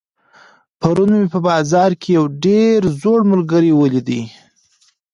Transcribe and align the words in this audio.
پرون 0.79 1.09
مي 1.19 1.27
په 1.33 1.39
بازار 1.47 1.91
کي 2.01 2.09
یو 2.17 2.25
ډېر 2.45 2.79
زوړ 3.01 3.19
ملګری 3.31 3.71
ولیدی. 3.75 4.21